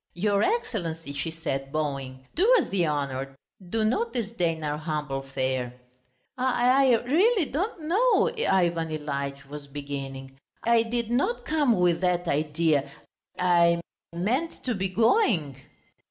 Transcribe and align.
"Your 0.15 0.41
Excellency," 0.41 1.13
she 1.13 1.29
said, 1.29 1.71
bowing, 1.71 2.25
"do 2.33 2.51
us 2.57 2.67
the 2.69 2.87
honour, 2.87 3.35
do 3.69 3.85
not 3.85 4.13
disdain 4.13 4.63
our 4.63 4.79
humble 4.79 5.21
fare." 5.21 5.73
"I... 6.39 6.89
I 6.95 7.01
really 7.03 7.45
don't 7.45 7.83
know," 7.87 8.31
Ivan 8.35 8.89
Ilyitch 8.89 9.45
was 9.47 9.67
beginning. 9.67 10.39
"I 10.63 10.81
did 10.81 11.11
not 11.11 11.45
come 11.45 11.79
with 11.79 12.01
that 12.01 12.27
idea... 12.27 12.89
I... 13.37 13.79
meant 14.11 14.63
to 14.63 14.73
be 14.73 14.89
going...." 14.89 15.57